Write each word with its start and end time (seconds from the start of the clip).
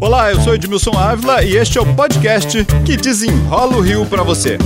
Olá, 0.00 0.30
eu 0.30 0.40
sou 0.40 0.54
Edmilson 0.54 0.96
Ávila 0.96 1.42
e 1.42 1.56
este 1.56 1.78
é 1.78 1.80
o 1.80 1.94
podcast 1.96 2.64
que 2.84 2.96
desenrola 2.96 3.76
o 3.76 3.80
Rio 3.80 4.06
para 4.06 4.22
você. 4.22 4.56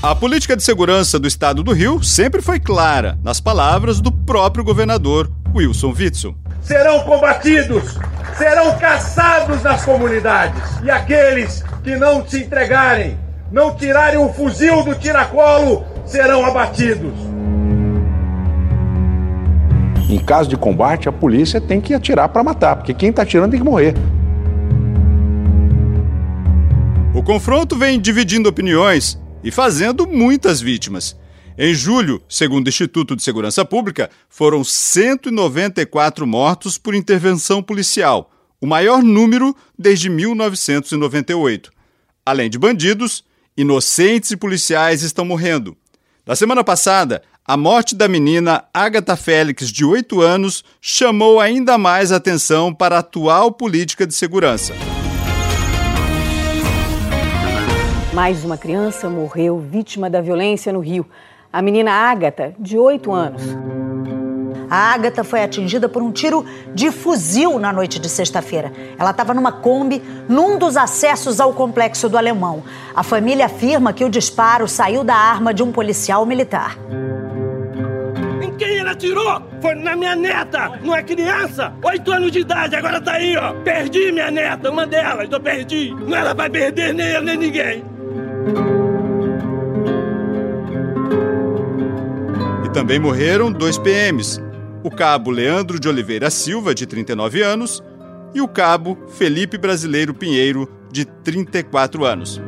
A 0.00 0.14
política 0.14 0.56
de 0.56 0.62
segurança 0.62 1.18
do 1.18 1.26
estado 1.26 1.64
do 1.64 1.72
Rio 1.72 2.00
sempre 2.04 2.40
foi 2.40 2.60
clara, 2.60 3.18
nas 3.24 3.40
palavras 3.40 4.00
do 4.00 4.12
próprio 4.12 4.62
governador 4.62 5.28
Wilson 5.52 5.92
Witzel. 5.98 6.36
Serão 6.62 7.00
combatidos, 7.00 7.98
serão 8.38 8.78
caçados 8.78 9.60
nas 9.62 9.84
comunidades. 9.84 10.62
E 10.84 10.90
aqueles 10.90 11.64
que 11.82 11.96
não 11.96 12.24
se 12.24 12.44
entregarem, 12.44 13.18
não 13.50 13.74
tirarem 13.74 14.18
o 14.18 14.32
fuzil 14.32 14.84
do 14.84 14.94
tiracolo, 14.94 15.93
serão 16.04 16.44
abatidos. 16.44 17.12
Em 20.08 20.18
caso 20.18 20.48
de 20.48 20.56
combate, 20.56 21.08
a 21.08 21.12
polícia 21.12 21.60
tem 21.60 21.80
que 21.80 21.94
atirar 21.94 22.28
para 22.28 22.44
matar, 22.44 22.76
porque 22.76 22.94
quem 22.94 23.10
está 23.10 23.22
atirando 23.22 23.50
tem 23.50 23.60
que 23.60 23.66
morrer. 23.66 23.94
O 27.14 27.22
confronto 27.22 27.76
vem 27.76 28.00
dividindo 28.00 28.48
opiniões 28.48 29.18
e 29.42 29.50
fazendo 29.50 30.06
muitas 30.06 30.60
vítimas. 30.60 31.16
Em 31.56 31.72
julho, 31.72 32.20
segundo 32.28 32.66
o 32.66 32.68
Instituto 32.68 33.14
de 33.14 33.22
Segurança 33.22 33.64
Pública, 33.64 34.10
foram 34.28 34.64
194 34.64 36.26
mortos 36.26 36.76
por 36.76 36.94
intervenção 36.94 37.62
policial, 37.62 38.30
o 38.60 38.66
maior 38.66 39.02
número 39.02 39.54
desde 39.78 40.10
1998. 40.10 41.70
Além 42.26 42.50
de 42.50 42.58
bandidos, 42.58 43.24
inocentes 43.56 44.32
e 44.32 44.36
policiais 44.36 45.02
estão 45.02 45.24
morrendo. 45.24 45.76
Na 46.26 46.34
semana 46.34 46.64
passada, 46.64 47.20
a 47.46 47.54
morte 47.54 47.94
da 47.94 48.08
menina 48.08 48.64
Agatha 48.72 49.14
Félix, 49.14 49.70
de 49.70 49.84
8 49.84 50.22
anos, 50.22 50.64
chamou 50.80 51.38
ainda 51.38 51.76
mais 51.76 52.10
atenção 52.10 52.72
para 52.72 52.96
a 52.96 53.00
atual 53.00 53.52
política 53.52 54.06
de 54.06 54.14
segurança. 54.14 54.72
Mais 58.14 58.42
uma 58.42 58.56
criança 58.56 59.10
morreu 59.10 59.58
vítima 59.58 60.08
da 60.08 60.22
violência 60.22 60.72
no 60.72 60.80
Rio. 60.80 61.04
A 61.52 61.60
menina 61.60 61.92
Ágata, 61.92 62.54
de 62.58 62.78
8 62.78 63.12
anos. 63.12 63.42
A 64.70 64.92
Ágata 64.92 65.22
foi 65.22 65.42
atingida 65.42 65.88
por 65.88 66.02
um 66.02 66.10
tiro 66.10 66.44
de 66.74 66.90
fuzil 66.90 67.58
na 67.58 67.72
noite 67.72 67.98
de 67.98 68.08
sexta-feira. 68.08 68.72
Ela 68.98 69.10
estava 69.10 69.34
numa 69.34 69.52
Kombi, 69.52 70.02
num 70.28 70.58
dos 70.58 70.76
acessos 70.76 71.40
ao 71.40 71.52
complexo 71.52 72.08
do 72.08 72.18
Alemão. 72.18 72.62
A 72.94 73.02
família 73.02 73.46
afirma 73.46 73.92
que 73.92 74.04
o 74.04 74.08
disparo 74.08 74.66
saiu 74.68 75.04
da 75.04 75.14
arma 75.14 75.52
de 75.52 75.62
um 75.62 75.70
policial 75.70 76.24
militar. 76.26 76.76
Em 78.42 78.52
quem 78.56 78.78
ela 78.78 78.92
atirou? 78.92 79.42
Foi 79.60 79.74
na 79.74 79.96
minha 79.96 80.14
neta, 80.14 80.72
não 80.82 80.94
é 80.94 81.02
criança? 81.02 81.72
Oito 81.82 82.12
anos 82.12 82.30
de 82.30 82.40
idade, 82.40 82.76
agora 82.76 83.00
tá 83.00 83.12
aí, 83.12 83.36
ó. 83.36 83.52
Perdi 83.62 84.12
minha 84.12 84.30
neta, 84.30 84.70
uma 84.70 84.86
delas, 84.86 85.28
eu 85.30 85.40
perdi. 85.40 85.94
Não 85.94 86.16
ela 86.16 86.34
vai 86.34 86.50
perder 86.50 86.92
nem 86.92 87.06
eu, 87.08 87.22
nem 87.22 87.36
ninguém. 87.36 87.84
E 92.64 92.68
também 92.70 92.98
morreram 92.98 93.50
dois 93.50 93.78
PMs: 93.78 94.40
o 94.84 94.90
cabo 94.90 95.30
Leandro 95.30 95.80
de 95.80 95.88
Oliveira 95.88 96.30
Silva, 96.30 96.74
de 96.74 96.84
39 96.84 97.42
anos, 97.42 97.82
e 98.34 98.40
o 98.42 98.46
cabo 98.46 98.98
Felipe 99.16 99.56
Brasileiro 99.56 100.12
Pinheiro, 100.12 100.70
de 100.92 101.06
34 101.06 102.04
anos. 102.04 102.38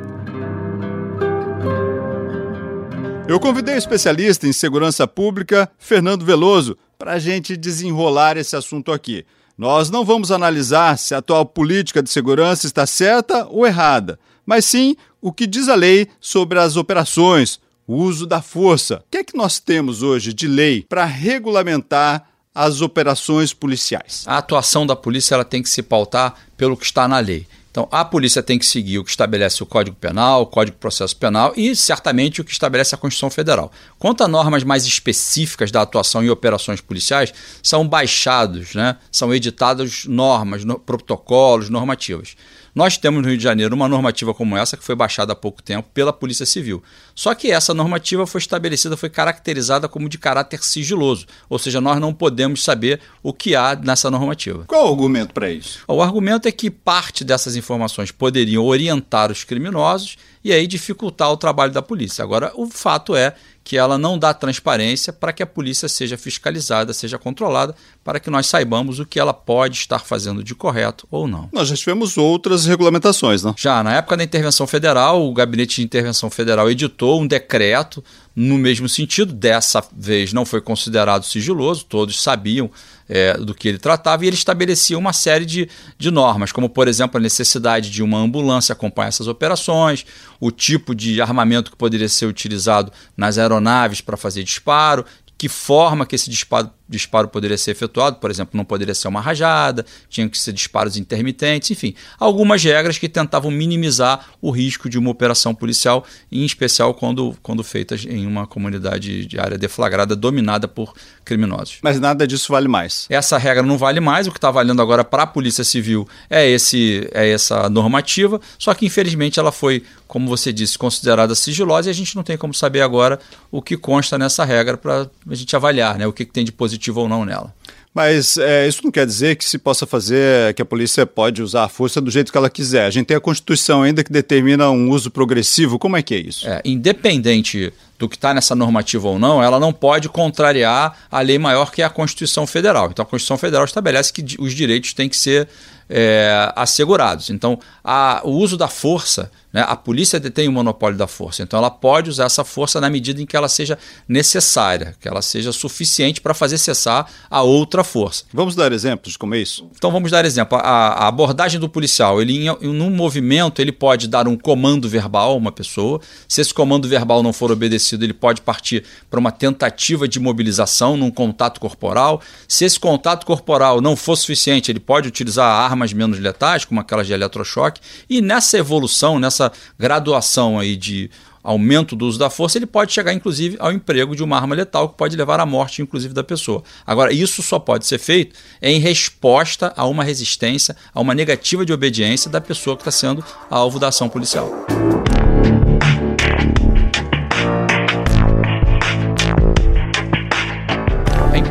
Eu 3.27 3.41
convidei 3.41 3.75
o 3.75 3.79
especialista 3.79 4.47
em 4.47 4.53
segurança 4.53 5.09
pública, 5.09 5.69
Fernando 5.79 6.27
Veloso, 6.27 6.77
para 6.99 7.15
a 7.15 7.19
gente 7.19 7.57
desenrolar 7.57 8.37
esse 8.37 8.55
assunto 8.55 8.93
aqui. 8.93 9.25
Nós 9.57 9.89
não 9.89 10.05
vamos 10.05 10.31
analisar 10.31 10.99
se 10.99 11.15
a 11.15 11.19
atual 11.19 11.47
política 11.47 12.03
de 12.03 12.11
segurança 12.11 12.67
está 12.67 12.85
certa 12.85 13.47
ou 13.47 13.67
errada, 13.67 14.19
mas 14.45 14.67
sim 14.67 14.95
o 15.23 15.33
que 15.33 15.47
diz 15.47 15.71
a 15.71 15.75
lei 15.75 16.07
sobre 16.21 16.59
as 16.59 16.77
operações, 16.77 17.59
o 17.87 17.97
uso 17.97 18.27
da 18.27 18.43
força. 18.43 18.97
O 19.07 19.11
que 19.11 19.19
é 19.19 19.25
que 19.25 19.37
nós 19.37 19.59
temos 19.59 20.03
hoje 20.03 20.33
de 20.33 20.47
lei 20.47 20.85
para 20.89 21.05
regulamentar 21.05 22.29
as 22.55 22.81
operações 22.81 23.53
policiais? 23.53 24.25
A 24.27 24.39
atuação 24.39 24.87
da 24.87 24.97
polícia 24.97 25.35
ela 25.35 25.45
tem 25.45 25.63
que 25.63 25.71
se 25.71 25.83
pautar 25.83 26.35
pelo 26.57 26.77
que 26.77 26.85
está 26.85 27.07
na 27.07 27.19
lei. 27.19 27.47
Então, 27.77 27.87
a 27.93 28.03
polícia 28.07 28.43
tem 28.43 28.59
que 28.59 28.65
seguir 28.65 28.99
o 28.99 29.05
que 29.05 29.11
estabelece 29.11 29.63
o 29.63 29.67
Código 29.67 29.95
Penal, 29.95 30.41
o 30.41 30.47
Código 30.47 30.75
de 30.75 30.81
Processo 30.81 31.15
Penal 31.15 31.53
e, 31.55 31.77
certamente, 31.77 32.41
o 32.41 32.45
que 32.45 32.51
estabelece 32.51 32.95
a 32.95 32.99
Constituição 32.99 33.29
Federal. 33.29 33.71
Quanto 33.99 34.25
a 34.25 34.29
normas 34.29 34.65
mais 34.65 34.87
específicas 34.87 35.71
da 35.71 35.83
atuação 35.83 36.25
em 36.25 36.31
operações 36.31 36.81
policiais, 36.81 37.35
são 37.63 37.87
baixados, 37.87 38.75
né? 38.75 38.97
são 39.13 39.35
editadas 39.35 40.07
normas, 40.07 40.65
no, 40.65 40.79
protocolos, 40.79 41.69
normativas. 41.69 42.35
Nós 42.77 42.99
temos 42.99 43.23
no 43.23 43.29
Rio 43.31 43.39
de 43.39 43.43
Janeiro 43.43 43.75
uma 43.75 43.89
normativa 43.89 44.35
como 44.35 44.55
essa, 44.55 44.77
que 44.77 44.85
foi 44.85 44.95
baixada 44.95 45.33
há 45.33 45.35
pouco 45.35 45.63
tempo 45.63 45.89
pela 45.95 46.13
Polícia 46.13 46.45
Civil. 46.45 46.83
Só 47.15 47.35
que 47.35 47.51
essa 47.51 47.73
normativa 47.73 48.27
foi 48.27 48.39
estabelecida, 48.39 48.99
foi 48.99 49.09
caracterizada 49.09 49.89
como 49.89 50.11
de 50.11 50.19
caráter 50.19 50.63
sigiloso, 50.63 51.25
ou 51.49 51.59
seja, 51.59 51.81
nós 51.81 51.99
não 51.99 52.13
podemos 52.13 52.63
saber 52.63 53.01
o 53.23 53.33
que 53.33 53.57
há 53.57 53.75
nessa 53.75 54.11
normativa. 54.11 54.67
Qual 54.67 54.85
o 54.85 54.91
argumento 54.91 55.33
para 55.33 55.51
isso? 55.51 55.79
O 55.89 56.03
argumento 56.03 56.49
é 56.49 56.53
que 56.53 56.71
parte 56.71 57.25
dessas 57.25 57.57
informações 57.57 58.11
poderiam 58.11 58.63
orientar 58.63 59.33
os 59.33 59.43
criminosos 59.43 60.19
e 60.45 60.53
aí 60.53 60.67
dificultar 60.67 61.33
o 61.33 61.37
trabalho 61.39 61.73
da 61.73 61.81
polícia. 61.81 62.23
Agora, 62.23 62.53
o 62.55 62.67
fato 62.67 63.17
é 63.17 63.35
que 63.67 63.77
ela 63.77 63.99
não 63.99 64.17
dá 64.17 64.33
transparência 64.33 65.13
para 65.13 65.33
que 65.33 65.43
a 65.43 65.47
polícia 65.47 65.89
seja 65.89 66.17
fiscalizada, 66.17 66.93
seja 66.93 67.19
controlada, 67.19 67.75
para 68.05 68.21
que 68.21 68.31
nós 68.31 68.47
saibamos 68.47 69.01
o 69.01 69.05
que 69.05 69.19
ela 69.19 69.35
pode 69.35 69.77
estar 69.77 69.99
fazendo 69.99 70.45
de 70.45 70.55
correto 70.55 71.05
ou 71.11 71.27
não. 71.27 71.49
Nós 71.53 71.67
já 71.67 71.75
tivemos 71.75 72.17
outras 72.17 72.65
regulamentações, 72.65 73.43
não? 73.43 73.57
Já, 73.59 73.83
na 73.83 73.95
época 73.97 74.19
da 74.19 74.23
intervenção 74.23 74.69
federal, 74.69 75.21
o 75.27 75.35
Gabinete 75.35 75.81
de 75.81 75.83
Intervenção 75.83 76.31
Federal 76.31 76.71
editou 76.71 77.21
um 77.21 77.27
decreto 77.27 78.05
no 78.37 78.57
mesmo 78.57 78.89
sentido, 78.89 79.33
dessa 79.33 79.83
vez 79.97 80.33
não 80.33 80.45
foi 80.45 80.61
considerado 80.61 81.25
sigiloso, 81.25 81.87
todos 81.87 82.23
sabiam 82.23 82.71
é, 83.09 83.35
do 83.35 83.55
que 83.55 83.69
ele 83.69 83.79
tratava, 83.79 84.25
e 84.25 84.29
ele 84.29 84.37
estabelecia 84.37 84.99
uma 84.99 85.13
série 85.13 85.45
de, 85.45 85.69
de 85.99 86.11
normas, 86.11 86.53
como, 86.53 86.69
por 86.69 86.89
exemplo, 86.89 87.19
a 87.19 87.21
necessidade 87.21 87.91
de 87.91 88.03
uma 88.03 88.19
ambulância 88.19 88.73
acompanhar 88.73 89.09
essas 89.09 89.29
operações, 89.29 90.05
o 90.41 90.51
tipo 90.51 90.95
de 90.95 91.21
armamento 91.21 91.71
que 91.71 91.77
poderia 91.77 92.09
ser 92.09 92.27
utilizado 92.27 92.93
nas 93.17 93.39
aeronaves 93.39 94.01
para 94.01 94.17
fazer 94.17 94.43
disparo, 94.43 95.05
que 95.39 95.49
forma 95.49 96.07
que 96.07 96.15
esse 96.15 96.31
disparo, 96.31 96.71
disparo 96.89 97.29
poderia 97.29 97.59
ser 97.59 97.73
efetuado, 97.73 98.17
por 98.17 98.31
exemplo, 98.31 98.57
não 98.57 98.65
poderia 98.65 98.95
ser 98.95 99.09
uma 99.09 99.21
rajada, 99.21 99.85
tinham 100.09 100.29
que 100.29 100.39
ser 100.39 100.53
disparos 100.53 100.97
intermitentes, 100.97 101.71
enfim, 101.71 101.95
algumas 102.19 102.63
regras 102.63 102.97
que 102.97 103.09
tentavam 103.09 103.51
minimizar 103.51 104.27
o 104.41 104.51
risco 104.51 104.89
de 104.89 104.99
uma 104.99 105.11
operação 105.11 105.55
policial, 105.55 106.05
em 106.31 106.45
especial 106.45 106.95
quando, 106.95 107.37
quando 107.43 107.63
feitas 107.63 108.07
em 108.07 108.27
uma 108.27 108.47
comunidade 108.47 109.27
de 109.27 109.39
área 109.39 109.59
deflagrada 109.59 110.17
dominada 110.17 110.67
por 110.67 110.95
criminosos. 111.25 111.79
Mas 111.83 112.01
nada 112.01 112.27
disso 112.27 112.53
vale 112.53 112.69
mais. 112.69 113.07
Essa 113.11 113.37
regra 113.37 113.63
não 113.63 113.77
vale 113.77 114.01
mais, 114.01 114.27
o 114.27 114.31
que 114.31 114.39
está 114.39 114.51
valendo 114.51 114.81
agora 114.81 115.05
para 115.05 115.25
a 115.25 115.27
Polícia 115.27 115.65
Civil 115.65 116.09
é, 116.31 116.49
esse, 116.49 117.09
é 117.13 117.29
essa 117.29 117.69
normativa, 117.69 118.41
só 118.59 118.73
que 118.73 118.87
infelizmente 118.87 119.39
ela 119.39 119.53
foi, 119.53 119.83
como 120.07 120.29
você 120.29 120.53
disse, 120.53 120.79
considerada 120.79 121.35
sigilosa 121.35 121.89
e 121.89 121.91
a 121.91 121.95
gente 121.95 122.17
não 122.17 122.23
tem 122.23 122.39
como 122.39 122.55
saber 122.55 122.81
agora 122.81 123.19
o 123.51 123.61
que 123.61 123.77
consta 123.77 124.17
nessa 124.17 124.45
regra 124.45 124.77
para 124.77 125.09
a 125.29 125.35
gente 125.35 125.55
avaliar 125.57 125.99
né, 125.99 126.07
o 126.07 126.13
que, 126.13 126.25
que 126.25 126.33
tem 126.33 126.45
de 126.45 126.53
positivo 126.53 127.01
ou 127.01 127.09
não 127.09 127.25
nela. 127.25 127.55
Mas 127.97 128.37
é, 128.37 128.69
isso 128.69 128.83
não 128.85 128.91
quer 128.91 129.07
dizer 129.07 129.37
que 129.37 129.45
se 129.47 129.57
possa 129.57 129.87
fazer, 129.87 130.53
que 130.53 130.61
a 130.61 130.67
polícia 130.67 131.07
pode 131.07 131.43
usar 131.43 131.65
a 131.65 131.69
força 131.69 131.99
do 131.99 132.11
jeito 132.11 132.31
que 132.31 132.37
ela 132.37 132.51
quiser. 132.51 132.85
A 132.85 132.91
gente 132.91 133.07
tem 133.07 133.17
a 133.17 133.21
Constituição 133.21 133.83
ainda 133.83 134.05
que 134.05 134.13
determina 134.13 134.69
um 134.71 134.91
uso 134.91 135.11
progressivo. 135.11 135.79
Como 135.79 135.97
é 135.97 136.03
que 136.03 136.15
é 136.15 136.19
isso? 136.19 136.47
É, 136.47 136.61
independente 136.63 137.73
do 137.99 138.07
que 138.07 138.17
está 138.17 138.35
nessa 138.35 138.55
normativa 138.55 139.09
ou 139.09 139.19
não, 139.19 139.43
ela 139.43 139.59
não 139.59 139.73
pode 139.73 140.11
contrariar 140.11 140.95
a 141.11 141.21
lei 141.23 141.39
maior 141.39 141.73
que 141.73 141.81
é 141.81 141.87
a 141.87 141.89
Constituição 141.89 142.47
Federal. 142.47 142.91
Então 142.91 143.03
a 143.03 143.07
Constituição 143.07 143.39
Federal 143.39 143.65
estabelece 143.65 144.13
que 144.13 144.37
os 144.39 144.53
direitos 144.53 144.93
têm 144.93 145.09
que 145.09 145.17
ser 145.17 145.49
é, 145.89 146.53
assegurados. 146.55 147.31
Então 147.31 147.59
a, 147.83 148.21
o 148.25 148.31
uso 148.31 148.57
da 148.57 148.69
força, 148.69 149.31
né, 149.53 149.65
a 149.67 149.77
polícia 149.77 150.19
detém 150.21 150.49
o 150.49 150.53
monopólio 150.53 150.99
da 150.99 151.07
força, 151.07 151.43
então 151.43 151.59
ela 151.59 151.71
pode 151.71 152.11
usar 152.11 152.25
essa 152.25 152.45
força 152.45 152.81
na 152.81 152.91
medida 152.91 153.21
em 153.23 153.27
que 153.27 153.37
ela 153.37 153.49
seja 153.49 153.79
necessária, 154.09 154.95
que 155.01 155.09
ela 155.09 155.23
seja 155.23 155.53
suficiente 155.53 156.21
para 156.21 156.35
fazer 156.35 156.59
cessar 156.59 157.11
a 157.31 157.43
outra 157.43 157.85
força. 157.85 158.25
Vamos 158.33 158.55
dar 158.55 158.73
exemplos 158.73 159.13
de 159.13 159.19
como 159.19 159.35
é 159.35 159.39
isso? 159.39 159.69
Então 159.77 159.91
vamos 159.91 160.11
dar 160.11 160.25
exemplo. 160.25 160.59
A, 160.59 161.05
a 161.05 161.09
abordagem 161.09 161.61
do 161.61 161.69
policial, 161.69 162.21
ele 162.21 162.47
em, 162.47 162.49
em 162.49 162.81
um 162.81 162.91
movimento 162.91 163.61
ele 163.63 163.73
pode 163.73 164.09
dar 164.09 164.27
um 164.29 164.37
comando 164.37 164.89
verbal 164.89 165.33
a 165.33 165.35
uma 165.35 165.53
pessoa. 165.53 166.01
Se 166.29 166.41
esse 166.41 166.53
comando 166.53 166.89
verbal 166.89 167.23
não 167.23 167.33
for 167.33 167.51
obedecido, 167.51 168.05
ele 168.05 168.13
pode 168.13 168.41
partir 168.41 168.85
para 169.11 169.21
uma 169.21 169.31
tentativa 169.31 170.09
de 170.09 170.19
mobilização 170.19 170.97
num 170.97 171.11
contato 171.11 171.61
corporal. 171.61 172.21
Se 172.49 172.65
esse 172.65 172.79
contato 172.79 173.25
corporal 173.25 173.81
não 173.81 173.97
for 173.97 174.17
suficiente, 174.17 174.71
ele 174.71 174.81
pode 174.81 175.09
utilizar 175.09 175.76
armas 175.77 175.93
menos 175.93 176.19
letais, 176.19 176.65
como 176.65 176.81
aquelas 176.81 177.07
de 177.07 177.13
eletrochoque. 177.13 177.81
E 178.09 178.23
nessa 178.23 178.57
evolução, 178.57 179.19
nessa 179.19 179.53
graduação 179.79 180.59
aí 180.59 180.75
de 180.75 181.11
aumento 181.45 181.95
do 181.95 182.07
uso 182.07 182.19
da 182.19 182.29
força, 182.29 182.59
ele 182.59 182.67
pode 182.67 182.93
chegar, 182.93 183.13
inclusive, 183.13 183.57
ao 183.61 183.71
emprego 183.71 184.17
de 184.17 184.23
uma 184.25 184.37
arma 184.37 184.55
letal 184.55 184.89
que 184.89 184.97
pode 184.97 185.17
levar 185.17 185.39
à 185.39 185.47
morte, 185.47 185.81
inclusive, 185.81 186.13
da 186.13 186.25
pessoa. 186.25 186.65
Agora, 186.85 187.13
isso 187.13 187.41
só 187.41 187.59
pode 187.59 187.87
ser 187.87 187.99
feito 187.99 188.35
em 188.61 188.81
resposta 188.81 189.73
a 189.77 189.87
uma 189.87 190.03
resistência, 190.03 190.75
a 190.93 191.01
uma 191.01 191.15
negativa 191.15 191.65
de 191.65 191.73
obediência 191.73 192.29
da 192.29 192.41
pessoa 192.41 192.75
que 192.75 192.83
está 192.83 192.91
sendo 192.91 193.25
alvo 193.49 193.79
da 193.79 193.89
ação 193.89 194.09
policial. 194.09 194.51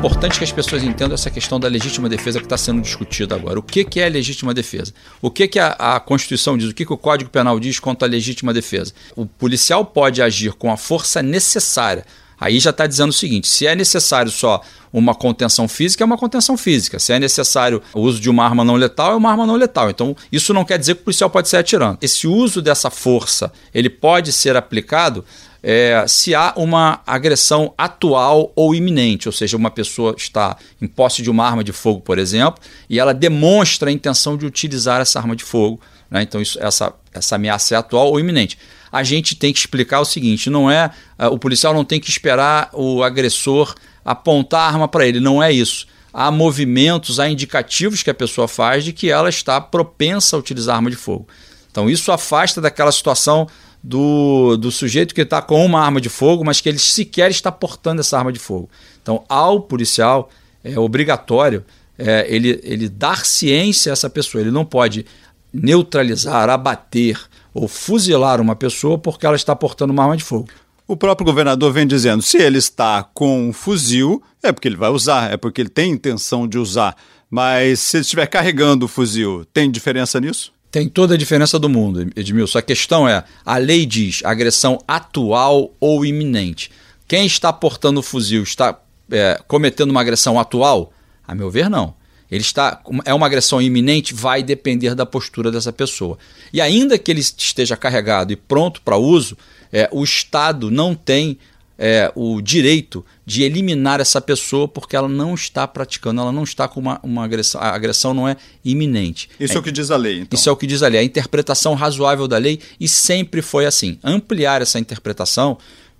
Importante 0.05 0.37
que 0.37 0.43
as 0.43 0.51
pessoas 0.51 0.83
entendam 0.83 1.15
essa 1.15 1.31
questão 1.31 1.59
da 1.59 1.67
legítima 1.67 2.07
defesa 2.07 2.37
que 2.37 2.45
está 2.45 2.55
sendo 2.55 2.79
discutida 2.79 3.33
agora. 3.33 3.57
O 3.57 3.63
que, 3.63 3.83
que 3.83 3.99
é 3.99 4.07
legítima 4.07 4.53
defesa? 4.53 4.93
O 5.19 5.31
que, 5.31 5.47
que 5.47 5.57
a, 5.57 5.69
a 5.69 5.99
Constituição 5.99 6.55
diz? 6.55 6.69
O 6.69 6.75
que, 6.75 6.85
que 6.85 6.93
o 6.93 6.97
Código 6.97 7.31
Penal 7.31 7.59
diz 7.59 7.79
quanto 7.79 8.05
à 8.05 8.07
legítima 8.07 8.53
defesa? 8.53 8.93
O 9.15 9.25
policial 9.25 9.83
pode 9.83 10.21
agir 10.21 10.53
com 10.53 10.71
a 10.71 10.77
força 10.77 11.23
necessária. 11.23 12.05
Aí 12.39 12.59
já 12.59 12.69
está 12.69 12.85
dizendo 12.85 13.09
o 13.09 13.13
seguinte: 13.13 13.47
se 13.47 13.65
é 13.65 13.75
necessário 13.75 14.29
só 14.29 14.61
uma 14.93 15.15
contenção 15.15 15.67
física, 15.67 16.03
é 16.03 16.05
uma 16.05 16.17
contenção 16.17 16.55
física. 16.55 16.99
Se 16.99 17.11
é 17.11 17.19
necessário 17.19 17.81
o 17.91 18.01
uso 18.01 18.19
de 18.19 18.29
uma 18.29 18.45
arma 18.45 18.63
não 18.63 18.75
letal, 18.75 19.13
é 19.13 19.15
uma 19.15 19.31
arma 19.31 19.47
não 19.47 19.55
letal. 19.55 19.89
Então, 19.89 20.15
isso 20.31 20.53
não 20.53 20.63
quer 20.63 20.77
dizer 20.77 20.95
que 20.95 21.01
o 21.01 21.05
policial 21.05 21.31
pode 21.31 21.49
ser 21.49 21.57
atirando. 21.57 21.97
Esse 21.99 22.27
uso 22.27 22.61
dessa 22.61 22.91
força, 22.91 23.51
ele 23.73 23.89
pode 23.89 24.31
ser 24.31 24.55
aplicado 24.55 25.25
é, 25.67 26.05
se 26.07 26.35
há 26.35 26.53
uma 26.55 27.01
agressão 27.07 27.73
atual 27.75 28.53
ou 28.55 28.75
iminente, 28.75 29.27
ou 29.27 29.31
seja, 29.31 29.57
uma 29.57 29.71
pessoa 29.71 30.13
está 30.15 30.55
em 30.79 30.85
posse 30.85 31.23
de 31.23 31.29
uma 31.31 31.43
arma 31.43 31.63
de 31.63 31.73
fogo, 31.73 32.01
por 32.01 32.19
exemplo, 32.19 32.61
e 32.87 32.99
ela 32.99 33.15
demonstra 33.15 33.89
a 33.89 33.91
intenção 33.91 34.37
de 34.37 34.45
utilizar 34.45 35.01
essa 35.01 35.17
arma 35.17 35.35
de 35.35 35.43
fogo. 35.43 35.81
Né? 36.07 36.21
Então, 36.21 36.39
isso, 36.39 36.61
essa, 36.61 36.93
essa 37.11 37.35
ameaça 37.35 37.73
é 37.73 37.77
atual 37.79 38.09
ou 38.09 38.19
iminente. 38.19 38.59
A 38.91 39.01
gente 39.01 39.35
tem 39.35 39.51
que 39.51 39.57
explicar 39.57 40.01
o 40.01 40.05
seguinte: 40.05 40.51
não 40.51 40.69
é 40.69 40.91
uh, 41.17 41.29
o 41.33 41.39
policial 41.39 41.73
não 41.73 41.83
tem 41.83 41.99
que 41.99 42.11
esperar 42.11 42.69
o 42.71 43.01
agressor 43.01 43.73
apontar 44.05 44.61
a 44.61 44.67
arma 44.67 44.87
para 44.87 45.07
ele, 45.07 45.19
não 45.19 45.41
é 45.41 45.51
isso 45.51 45.87
há 46.13 46.31
movimentos, 46.31 47.19
há 47.19 47.27
indicativos 47.27 48.01
que 48.01 48.09
a 48.09 48.13
pessoa 48.13 48.47
faz 48.47 48.85
de 48.85 48.93
que 48.93 49.11
ela 49.11 49.27
está 49.27 49.59
propensa 49.59 50.37
a 50.37 50.39
utilizar 50.39 50.77
arma 50.77 50.89
de 50.89 50.95
fogo. 50.95 51.27
Então 51.69 51.89
isso 51.89 52.09
afasta 52.09 52.61
daquela 52.61 52.89
situação 52.89 53.49
do, 53.85 54.57
do 54.57 54.71
sujeito 54.71 55.13
que 55.13 55.21
está 55.21 55.43
com 55.43 55.63
uma 55.63 55.79
arma 55.79 56.01
de 56.01 56.09
fogo, 56.09 56.43
mas 56.43 56.59
que 56.59 56.67
ele 56.67 56.79
sequer 56.79 57.29
está 57.29 57.51
portando 57.51 58.01
essa 58.01 58.17
arma 58.17 58.33
de 58.33 58.39
fogo. 58.39 58.67
Então, 58.99 59.23
ao 59.29 59.61
policial, 59.61 60.29
é 60.63 60.79
obrigatório 60.79 61.63
é, 61.95 62.25
ele, 62.27 62.59
ele 62.63 62.89
dar 62.89 63.23
ciência 63.27 63.91
a 63.91 63.93
essa 63.93 64.09
pessoa. 64.09 64.41
Ele 64.41 64.49
não 64.49 64.65
pode 64.65 65.05
neutralizar, 65.53 66.49
abater 66.49 67.19
ou 67.53 67.67
fuzilar 67.67 68.41
uma 68.41 68.55
pessoa 68.55 68.97
porque 68.97 69.23
ela 69.23 69.35
está 69.35 69.55
portando 69.55 69.93
uma 69.93 70.01
arma 70.01 70.17
de 70.17 70.23
fogo. 70.23 70.47
O 70.87 70.97
próprio 70.97 71.25
governador 71.25 71.71
vem 71.71 71.85
dizendo: 71.85 72.23
se 72.23 72.37
ele 72.37 72.57
está 72.57 73.03
com 73.13 73.49
um 73.49 73.53
fuzil, 73.53 74.21
é 74.41 74.51
porque 74.51 74.67
ele 74.67 74.75
vai 74.75 74.89
usar, 74.89 75.31
é 75.31 75.37
porque 75.37 75.61
ele 75.61 75.69
tem 75.69 75.91
intenção 75.91 76.47
de 76.47 76.57
usar. 76.57 76.95
Mas 77.29 77.81
se 77.81 77.97
ele 77.97 78.01
estiver 78.01 78.25
carregando 78.25 78.85
o 78.85 78.89
fuzil, 78.89 79.45
tem 79.53 79.69
diferença 79.69 80.19
nisso? 80.19 80.54
Tem 80.75 80.89
toda 80.89 81.13
a 81.13 81.17
diferença 81.17 81.57
do 81.57 81.69
mundo, 81.69 82.11
Edmilson. 82.17 82.57
A 82.57 82.61
questão 82.61 83.07
é: 83.07 83.23
a 83.45 83.57
lei 83.57 83.85
diz 83.85 84.19
agressão 84.25 84.77
atual 84.85 85.73
ou 85.79 86.05
iminente. 86.05 86.69
Quem 87.07 87.25
está 87.25 87.53
portando 87.53 88.01
o 88.01 88.03
fuzil 88.03 88.43
está 88.43 88.77
é, 89.09 89.39
cometendo 89.47 89.91
uma 89.91 90.01
agressão 90.01 90.37
atual? 90.37 90.91
A 91.25 91.33
meu 91.33 91.49
ver, 91.49 91.69
não. 91.69 91.93
Ele 92.29 92.41
está 92.41 92.81
é 93.05 93.13
uma 93.13 93.25
agressão 93.25 93.61
iminente, 93.61 94.13
vai 94.13 94.43
depender 94.43 94.93
da 94.95 95.05
postura 95.05 95.49
dessa 95.49 95.71
pessoa. 95.71 96.17
E 96.51 96.59
ainda 96.59 96.97
que 96.97 97.09
ele 97.09 97.21
esteja 97.21 97.77
carregado 97.77 98.33
e 98.33 98.35
pronto 98.35 98.81
para 98.81 98.97
uso, 98.97 99.37
é, 99.71 99.87
o 99.93 100.03
Estado 100.03 100.69
não 100.69 100.93
tem 100.93 101.37
é, 101.77 102.11
o 102.15 102.41
direito 102.41 103.05
de 103.25 103.43
eliminar 103.43 103.99
essa 103.99 104.21
pessoa 104.21 104.67
porque 104.67 104.95
ela 104.95 105.09
não 105.09 105.33
está 105.33 105.67
praticando, 105.67 106.21
ela 106.21 106.31
não 106.31 106.43
está 106.43 106.67
com 106.67 106.79
uma, 106.79 106.99
uma 107.03 107.23
agressão, 107.23 107.61
a 107.61 107.69
agressão 107.69 108.13
não 108.13 108.27
é 108.27 108.37
iminente. 108.63 109.29
Isso 109.39 109.53
é, 109.53 109.57
é 109.57 109.59
o 109.59 109.63
que 109.63 109.71
diz 109.71 109.91
a 109.91 109.97
lei. 109.97 110.19
Então. 110.19 110.37
Isso 110.37 110.47
é 110.47 110.51
o 110.51 110.55
que 110.55 110.67
diz 110.67 110.83
a 110.83 110.87
lei, 110.87 110.99
a 110.99 111.03
interpretação 111.03 111.73
razoável 111.73 112.27
da 112.27 112.37
lei 112.37 112.59
e 112.79 112.87
sempre 112.87 113.41
foi 113.41 113.65
assim. 113.65 113.97
Ampliar 114.03 114.61
essa 114.61 114.79
interpretação, 114.79 115.57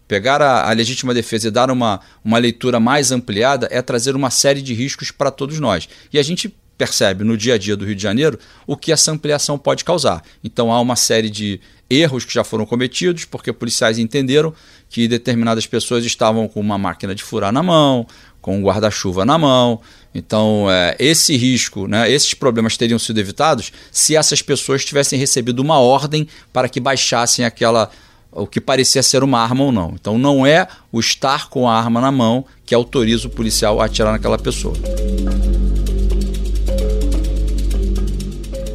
pegar 0.08 0.42
a, 0.42 0.70
a 0.70 0.74
legítima 0.74 1.14
defesa 1.14 1.48
e 1.48 1.52
dar 1.52 1.70
uma, 1.70 2.00
uma 2.24 2.38
leitura 2.38 2.80
mais 2.80 3.12
ampliada 3.12 3.68
é 3.72 3.82
trazer 3.82 4.16
uma 4.16 4.30
série 4.30 4.62
de 4.62 4.74
riscos 4.74 5.12
para 5.12 5.32
todos 5.32 5.60
nós. 5.60 5.90
E 6.14 6.20
a 6.20 6.24
gente 6.24 6.54
percebe 6.78 7.24
no 7.24 7.38
dia 7.38 7.56
a 7.56 7.58
dia 7.58 7.76
do 7.76 7.86
Rio 7.86 7.96
de 7.96 8.04
Janeiro 8.04 8.38
o 8.68 8.76
que 8.76 8.92
essa 8.92 9.12
ampliação 9.12 9.58
pode 9.58 9.84
causar. 9.84 10.24
Então 10.44 10.72
há 10.72 10.80
uma 10.80 10.96
série 10.96 11.30
de 11.30 11.60
erros 11.90 12.26
que 12.26 12.34
já 12.34 12.44
foram 12.44 12.66
cometidos, 12.66 13.26
porque 13.26 13.54
policiais 13.54 13.98
entenderam 13.98 14.54
que 14.96 15.10
determinadas 15.10 15.68
pessoas 15.68 16.06
estavam 16.06 16.48
com 16.48 16.62
uma 16.62 16.78
máquina 16.78 17.14
de 17.14 17.22
furar 17.22 17.52
na 17.52 17.62
mão, 17.62 18.08
com 18.42 18.58
um 18.58 18.64
guarda-chuva 18.64 19.26
na 19.26 19.38
mão. 19.38 19.82
Então, 20.14 20.72
é, 20.72 20.96
esse 20.98 21.36
risco, 21.36 21.86
né, 21.86 22.10
esses 22.10 22.34
problemas 22.34 22.78
teriam 22.78 22.98
sido 22.98 23.20
evitados 23.20 23.74
se 23.92 24.16
essas 24.16 24.42
pessoas 24.42 24.86
tivessem 24.86 25.20
recebido 25.20 25.60
uma 25.60 25.80
ordem 25.80 26.26
para 26.54 26.70
que 26.70 26.80
baixassem 26.80 27.44
aquela 27.44 27.90
o 28.32 28.48
que 28.48 28.62
parecia 28.62 29.04
ser 29.04 29.22
uma 29.22 29.42
arma 29.42 29.66
ou 29.66 29.72
não. 29.72 29.92
Então, 30.00 30.18
não 30.18 30.46
é 30.48 30.66
o 30.94 31.02
estar 31.02 31.50
com 31.50 31.68
a 31.68 31.78
arma 31.78 32.00
na 32.00 32.12
mão 32.12 32.46
que 32.66 32.74
autoriza 32.74 33.28
o 33.28 33.32
policial 33.32 33.82
a 33.82 33.86
atirar 33.86 34.14
naquela 34.14 34.38
pessoa. 34.38 34.76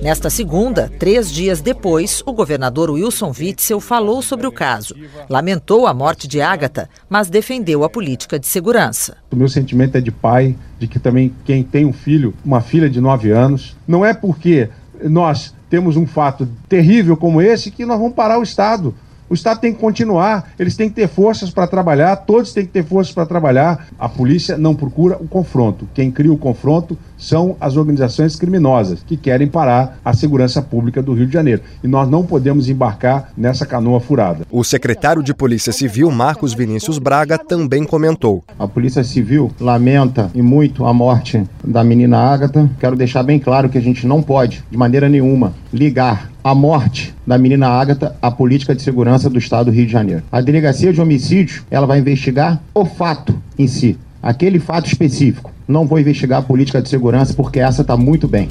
Nesta 0.02 0.30
segunda, 0.30 0.90
três 0.98 1.30
dias 1.30 1.60
depois, 1.60 2.22
o 2.24 2.32
governador 2.32 2.90
Wilson 2.90 3.32
Witzel 3.38 3.80
falou 3.80 4.22
sobre 4.22 4.46
o 4.46 4.52
caso. 4.52 4.94
Lamentou 5.28 5.86
a 5.86 5.92
morte 5.92 6.26
de 6.26 6.40
Ágata, 6.40 6.88
mas 7.06 7.28
defendeu 7.28 7.84
a 7.84 7.90
política 7.90 8.38
de 8.38 8.46
segurança. 8.46 9.18
O 9.30 9.36
meu 9.36 9.48
sentimento 9.48 9.96
é 9.96 10.00
de 10.00 10.10
pai, 10.10 10.56
de 10.78 10.88
que 10.88 10.98
também 10.98 11.34
quem 11.44 11.62
tem 11.62 11.84
um 11.84 11.92
filho, 11.92 12.32
uma 12.42 12.62
filha 12.62 12.88
de 12.88 12.98
nove 12.98 13.30
anos, 13.30 13.76
não 13.86 14.02
é 14.02 14.14
porque 14.14 14.70
nós 15.02 15.54
temos 15.68 15.98
um 15.98 16.06
fato 16.06 16.48
terrível 16.66 17.14
como 17.14 17.42
esse 17.42 17.70
que 17.70 17.84
nós 17.84 17.98
vamos 17.98 18.14
parar 18.14 18.38
o 18.38 18.42
Estado. 18.42 18.94
O 19.28 19.34
Estado 19.34 19.60
tem 19.60 19.72
que 19.72 19.78
continuar, 19.78 20.50
eles 20.58 20.76
têm 20.76 20.88
que 20.88 20.96
ter 20.96 21.08
forças 21.08 21.50
para 21.50 21.66
trabalhar, 21.66 22.16
todos 22.16 22.52
têm 22.52 22.66
que 22.66 22.72
ter 22.72 22.84
forças 22.84 23.14
para 23.14 23.26
trabalhar. 23.26 23.86
A 23.98 24.08
polícia 24.08 24.56
não 24.56 24.74
procura 24.74 25.16
o 25.20 25.28
confronto. 25.28 25.86
Quem 25.94 26.10
cria 26.10 26.32
o 26.32 26.38
confronto 26.38 26.98
são 27.20 27.56
as 27.60 27.76
organizações 27.76 28.34
criminosas 28.34 29.04
que 29.06 29.16
querem 29.16 29.46
parar 29.46 30.00
a 30.04 30.12
segurança 30.12 30.60
pública 30.60 31.02
do 31.02 31.12
Rio 31.12 31.26
de 31.26 31.32
Janeiro. 31.32 31.62
E 31.84 31.86
nós 31.86 32.08
não 32.08 32.24
podemos 32.24 32.68
embarcar 32.68 33.30
nessa 33.36 33.64
canoa 33.64 34.00
furada. 34.00 34.44
O 34.50 34.64
secretário 34.64 35.22
de 35.22 35.34
Polícia 35.34 35.72
Civil, 35.72 36.10
Marcos 36.10 36.54
Vinícius 36.54 36.98
Braga, 36.98 37.38
também 37.38 37.84
comentou. 37.84 38.42
A 38.58 38.66
Polícia 38.66 39.04
Civil 39.04 39.52
lamenta 39.60 40.30
e 40.34 40.42
muito 40.42 40.84
a 40.84 40.92
morte 40.92 41.42
da 41.62 41.84
menina 41.84 42.18
Ágata. 42.18 42.68
Quero 42.80 42.96
deixar 42.96 43.22
bem 43.22 43.38
claro 43.38 43.68
que 43.68 43.78
a 43.78 43.82
gente 43.82 44.06
não 44.06 44.22
pode, 44.22 44.64
de 44.70 44.76
maneira 44.76 45.08
nenhuma, 45.08 45.52
ligar 45.72 46.30
a 46.42 46.54
morte 46.54 47.14
da 47.26 47.36
menina 47.36 47.68
Ágata 47.68 48.16
à 48.20 48.30
política 48.30 48.74
de 48.74 48.82
segurança 48.82 49.28
do 49.28 49.38
Estado 49.38 49.66
do 49.66 49.72
Rio 49.72 49.86
de 49.86 49.92
Janeiro. 49.92 50.22
A 50.32 50.40
delegacia 50.40 50.92
de 50.92 51.00
homicídio, 51.00 51.64
ela 51.70 51.86
vai 51.86 51.98
investigar 51.98 52.60
o 52.74 52.84
fato 52.84 53.34
em 53.58 53.66
si, 53.66 53.98
aquele 54.22 54.58
fato 54.58 54.86
específico. 54.86 55.52
Não 55.70 55.86
vou 55.86 56.00
investigar 56.00 56.40
a 56.40 56.42
política 56.42 56.82
de 56.82 56.88
segurança 56.88 57.32
porque 57.32 57.60
essa 57.60 57.82
está 57.82 57.96
muito 57.96 58.26
bem. 58.26 58.48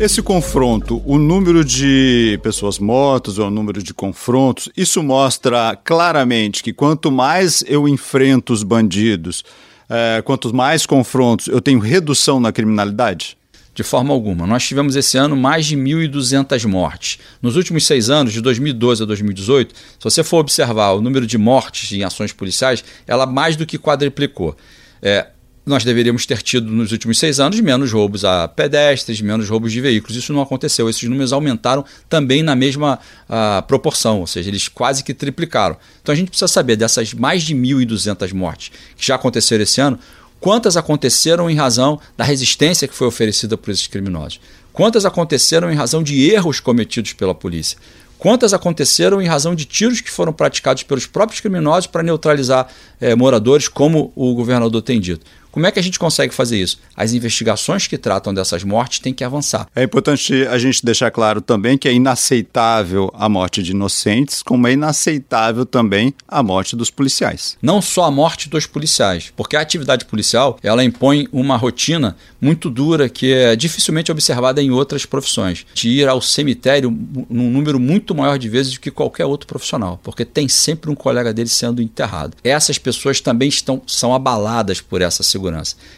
Esse 0.00 0.22
confronto, 0.22 1.02
o 1.04 1.18
número 1.18 1.62
de 1.62 2.40
pessoas 2.42 2.78
mortas 2.78 3.38
ou 3.38 3.48
o 3.48 3.50
número 3.50 3.82
de 3.82 3.92
confrontos, 3.92 4.70
isso 4.74 5.02
mostra 5.02 5.78
claramente 5.84 6.62
que 6.62 6.72
quanto 6.72 7.12
mais 7.12 7.62
eu 7.68 7.86
enfrento 7.86 8.52
os 8.52 8.62
bandidos, 8.62 9.44
é, 9.90 10.22
quanto 10.22 10.54
mais 10.54 10.86
confrontos, 10.86 11.46
eu 11.46 11.60
tenho 11.60 11.78
redução 11.78 12.40
na 12.40 12.50
criminalidade? 12.50 13.36
De 13.74 13.82
forma 13.82 14.14
alguma. 14.14 14.46
Nós 14.46 14.64
tivemos 14.64 14.94
esse 14.94 15.18
ano 15.18 15.36
mais 15.36 15.66
de 15.66 15.76
1.200 15.76 16.64
mortes. 16.64 17.18
Nos 17.42 17.56
últimos 17.56 17.84
seis 17.84 18.08
anos, 18.08 18.32
de 18.32 18.40
2012 18.40 19.02
a 19.02 19.06
2018, 19.06 19.74
se 19.74 19.80
você 20.00 20.22
for 20.22 20.38
observar 20.38 20.92
o 20.92 21.00
número 21.00 21.26
de 21.26 21.36
mortes 21.36 21.90
em 21.92 22.04
ações 22.04 22.32
policiais, 22.32 22.84
ela 23.04 23.26
mais 23.26 23.56
do 23.56 23.66
que 23.66 23.76
quadriplicou. 23.76 24.56
É, 25.02 25.26
nós 25.66 25.82
deveríamos 25.82 26.26
ter 26.26 26.42
tido 26.42 26.70
nos 26.70 26.92
últimos 26.92 27.18
seis 27.18 27.40
anos 27.40 27.58
menos 27.60 27.90
roubos 27.90 28.24
a 28.24 28.46
pedestres, 28.46 29.20
menos 29.20 29.48
roubos 29.48 29.72
de 29.72 29.80
veículos. 29.80 30.16
Isso 30.16 30.32
não 30.32 30.42
aconteceu. 30.42 30.88
Esses 30.90 31.08
números 31.08 31.32
aumentaram 31.32 31.84
também 32.08 32.42
na 32.42 32.54
mesma 32.54 32.98
uh, 33.28 33.66
proporção, 33.66 34.20
ou 34.20 34.26
seja, 34.26 34.50
eles 34.50 34.68
quase 34.68 35.02
que 35.02 35.14
triplicaram. 35.14 35.76
Então 36.02 36.12
a 36.12 36.16
gente 36.16 36.28
precisa 36.28 36.48
saber 36.48 36.76
dessas 36.76 37.14
mais 37.14 37.42
de 37.42 37.54
1.200 37.54 38.34
mortes 38.34 38.72
que 38.96 39.06
já 39.06 39.14
aconteceram 39.14 39.62
esse 39.62 39.80
ano, 39.80 39.98
Quantas 40.40 40.76
aconteceram 40.76 41.48
em 41.48 41.54
razão 41.54 41.98
da 42.16 42.24
resistência 42.24 42.86
que 42.86 42.94
foi 42.94 43.06
oferecida 43.06 43.56
por 43.56 43.70
esses 43.70 43.86
criminosos? 43.86 44.40
Quantas 44.72 45.04
aconteceram 45.04 45.70
em 45.70 45.74
razão 45.74 46.02
de 46.02 46.30
erros 46.30 46.60
cometidos 46.60 47.12
pela 47.12 47.34
polícia? 47.34 47.78
Quantas 48.18 48.54
aconteceram 48.54 49.20
em 49.20 49.26
razão 49.26 49.54
de 49.54 49.64
tiros 49.64 50.00
que 50.00 50.10
foram 50.10 50.32
praticados 50.32 50.82
pelos 50.82 51.06
próprios 51.06 51.40
criminosos 51.40 51.86
para 51.86 52.02
neutralizar 52.02 52.68
eh, 53.00 53.14
moradores, 53.14 53.68
como 53.68 54.12
o 54.16 54.34
governador 54.34 54.80
tem 54.82 55.00
dito? 55.00 55.26
Como 55.54 55.68
é 55.68 55.70
que 55.70 55.78
a 55.78 55.82
gente 55.82 56.00
consegue 56.00 56.34
fazer 56.34 56.60
isso? 56.60 56.80
As 56.96 57.12
investigações 57.12 57.86
que 57.86 57.96
tratam 57.96 58.34
dessas 58.34 58.64
mortes 58.64 58.98
têm 58.98 59.14
que 59.14 59.22
avançar. 59.22 59.68
É 59.72 59.84
importante 59.84 60.44
a 60.48 60.58
gente 60.58 60.84
deixar 60.84 61.12
claro 61.12 61.40
também 61.40 61.78
que 61.78 61.86
é 61.86 61.92
inaceitável 61.92 63.08
a 63.14 63.28
morte 63.28 63.62
de 63.62 63.70
inocentes, 63.70 64.42
como 64.42 64.66
é 64.66 64.72
inaceitável 64.72 65.64
também 65.64 66.12
a 66.26 66.42
morte 66.42 66.74
dos 66.74 66.90
policiais. 66.90 67.56
Não 67.62 67.80
só 67.80 68.02
a 68.02 68.10
morte 68.10 68.48
dos 68.48 68.66
policiais, 68.66 69.32
porque 69.36 69.54
a 69.54 69.60
atividade 69.60 70.06
policial 70.06 70.58
ela 70.60 70.82
impõe 70.82 71.28
uma 71.30 71.56
rotina 71.56 72.16
muito 72.40 72.68
dura 72.68 73.08
que 73.08 73.32
é 73.32 73.54
dificilmente 73.54 74.10
observada 74.10 74.60
em 74.60 74.72
outras 74.72 75.06
profissões, 75.06 75.64
de 75.72 75.88
ir 75.88 76.08
ao 76.08 76.20
cemitério 76.20 76.90
num 77.30 77.48
número 77.48 77.78
muito 77.78 78.12
maior 78.12 78.40
de 78.40 78.48
vezes 78.48 78.72
do 78.72 78.80
que 78.80 78.90
qualquer 78.90 79.24
outro 79.24 79.46
profissional, 79.46 80.00
porque 80.02 80.24
tem 80.24 80.48
sempre 80.48 80.90
um 80.90 80.96
colega 80.96 81.32
dele 81.32 81.48
sendo 81.48 81.80
enterrado. 81.80 82.36
Essas 82.42 82.76
pessoas 82.76 83.20
também 83.20 83.48
estão 83.48 83.80
são 83.86 84.12
abaladas 84.12 84.80
por 84.80 85.00
essa 85.00 85.22
segurança. 85.22 85.43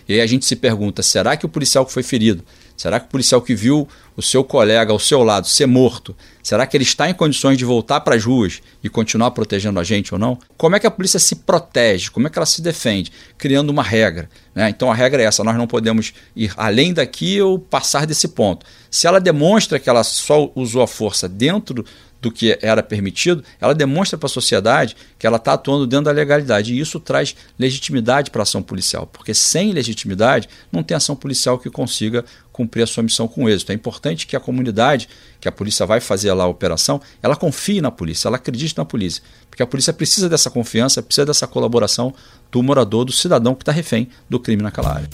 E 0.08 0.14
aí 0.14 0.20
a 0.20 0.26
gente 0.26 0.44
se 0.44 0.56
pergunta: 0.56 1.02
será 1.02 1.36
que 1.36 1.46
o 1.46 1.48
policial 1.48 1.84
que 1.84 1.92
foi 1.92 2.02
ferido 2.02 2.44
Será 2.76 3.00
que 3.00 3.06
o 3.06 3.08
policial 3.08 3.40
que 3.40 3.54
viu 3.54 3.88
o 4.14 4.22
seu 4.22 4.44
colega 4.44 4.92
ao 4.92 4.98
seu 4.98 5.22
lado 5.22 5.46
ser 5.46 5.66
morto, 5.66 6.14
será 6.42 6.66
que 6.66 6.76
ele 6.76 6.84
está 6.84 7.08
em 7.08 7.14
condições 7.14 7.56
de 7.56 7.64
voltar 7.64 8.00
para 8.00 8.14
as 8.14 8.24
ruas 8.24 8.60
e 8.84 8.88
continuar 8.88 9.30
protegendo 9.30 9.80
a 9.80 9.84
gente 9.84 10.12
ou 10.12 10.20
não? 10.20 10.38
Como 10.56 10.76
é 10.76 10.80
que 10.80 10.86
a 10.86 10.90
polícia 10.90 11.18
se 11.18 11.36
protege? 11.36 12.10
Como 12.10 12.26
é 12.26 12.30
que 12.30 12.38
ela 12.38 12.46
se 12.46 12.60
defende? 12.60 13.10
Criando 13.38 13.70
uma 13.70 13.82
regra. 13.82 14.28
Né? 14.54 14.68
Então 14.68 14.90
a 14.92 14.94
regra 14.94 15.22
é 15.22 15.24
essa: 15.24 15.42
nós 15.42 15.56
não 15.56 15.66
podemos 15.66 16.12
ir 16.34 16.52
além 16.56 16.92
daqui 16.92 17.40
ou 17.40 17.58
passar 17.58 18.06
desse 18.06 18.28
ponto. 18.28 18.66
Se 18.90 19.06
ela 19.06 19.20
demonstra 19.20 19.78
que 19.78 19.88
ela 19.88 20.04
só 20.04 20.50
usou 20.54 20.82
a 20.82 20.86
força 20.86 21.28
dentro 21.28 21.84
do 22.26 22.32
que 22.32 22.58
era 22.60 22.82
permitido, 22.82 23.44
ela 23.60 23.72
demonstra 23.72 24.18
para 24.18 24.26
a 24.26 24.28
sociedade 24.28 24.96
que 25.16 25.24
ela 25.24 25.36
está 25.36 25.52
atuando 25.52 25.86
dentro 25.86 26.06
da 26.06 26.10
legalidade. 26.10 26.74
E 26.74 26.80
isso 26.80 26.98
traz 26.98 27.36
legitimidade 27.56 28.32
para 28.32 28.42
a 28.42 28.44
ação 28.44 28.60
policial, 28.60 29.06
porque 29.06 29.32
sem 29.32 29.72
legitimidade 29.72 30.48
não 30.72 30.82
tem 30.82 30.96
ação 30.96 31.14
policial 31.14 31.56
que 31.56 31.70
consiga 31.70 32.24
cumprir 32.52 32.82
a 32.82 32.86
sua 32.86 33.04
missão 33.04 33.28
com 33.28 33.48
êxito. 33.48 33.70
É 33.70 33.74
importante 33.76 34.26
que 34.26 34.34
a 34.34 34.40
comunidade, 34.40 35.08
que 35.40 35.46
a 35.46 35.52
polícia 35.52 35.86
vai 35.86 36.00
fazer 36.00 36.32
lá 36.32 36.44
a 36.44 36.48
operação, 36.48 37.00
ela 37.22 37.36
confie 37.36 37.80
na 37.80 37.92
polícia, 37.92 38.26
ela 38.26 38.38
acredite 38.38 38.76
na 38.76 38.84
polícia. 38.84 39.22
Porque 39.48 39.62
a 39.62 39.66
polícia 39.66 39.92
precisa 39.92 40.28
dessa 40.28 40.50
confiança, 40.50 41.00
precisa 41.00 41.26
dessa 41.26 41.46
colaboração 41.46 42.12
do 42.50 42.60
morador, 42.60 43.04
do 43.04 43.12
cidadão 43.12 43.54
que 43.54 43.62
está 43.62 43.70
refém 43.70 44.08
do 44.28 44.40
crime 44.40 44.62
naquela 44.62 44.94
área. 44.94 45.08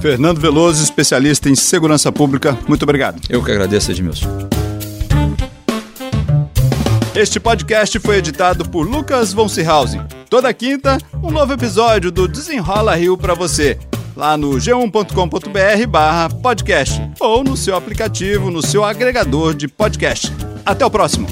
Fernando 0.00 0.40
Veloso, 0.40 0.82
especialista 0.82 1.48
em 1.48 1.54
segurança 1.54 2.12
pública, 2.12 2.56
muito 2.68 2.82
obrigado. 2.82 3.20
Eu 3.30 3.42
que 3.42 3.50
agradeço, 3.50 3.90
Edmilson. 3.90 4.57
Este 7.18 7.40
podcast 7.40 7.98
foi 7.98 8.18
editado 8.18 8.68
por 8.68 8.88
Lucas 8.88 9.32
von 9.32 9.48
Seehausen. 9.48 10.06
Toda 10.30 10.54
quinta, 10.54 10.98
um 11.20 11.32
novo 11.32 11.52
episódio 11.52 12.12
do 12.12 12.28
Desenrola 12.28 12.94
Rio 12.94 13.18
para 13.18 13.34
você 13.34 13.76
lá 14.14 14.36
no 14.36 14.50
g1.com.br 14.50 15.86
barra 15.88 16.28
podcast 16.28 17.02
ou 17.18 17.42
no 17.42 17.56
seu 17.56 17.74
aplicativo, 17.74 18.52
no 18.52 18.62
seu 18.62 18.84
agregador 18.84 19.52
de 19.52 19.66
podcast. 19.66 20.32
Até 20.64 20.86
o 20.86 20.90
próximo! 20.90 21.26